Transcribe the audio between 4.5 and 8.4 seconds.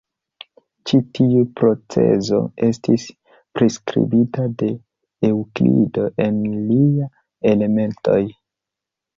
de Eŭklido en lia "Elementoj".